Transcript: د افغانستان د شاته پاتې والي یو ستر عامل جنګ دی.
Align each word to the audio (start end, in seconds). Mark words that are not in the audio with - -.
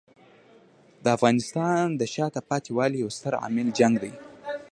د 1.03 1.05
افغانستان 1.17 1.83
د 1.99 2.01
شاته 2.13 2.41
پاتې 2.49 2.69
والي 2.77 2.97
یو 3.03 3.09
ستر 3.17 3.33
عامل 3.41 3.67
جنګ 3.79 3.95
دی. 4.03 4.13